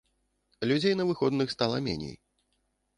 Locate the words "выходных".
1.09-1.51